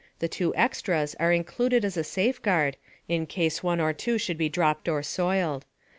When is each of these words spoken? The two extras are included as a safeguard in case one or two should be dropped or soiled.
The 0.17 0.27
two 0.27 0.51
extras 0.55 1.13
are 1.19 1.31
included 1.31 1.85
as 1.85 1.95
a 1.95 2.03
safeguard 2.03 2.75
in 3.07 3.27
case 3.27 3.61
one 3.61 3.79
or 3.79 3.93
two 3.93 4.17
should 4.17 4.35
be 4.35 4.49
dropped 4.49 4.89
or 4.89 5.03
soiled. 5.03 5.63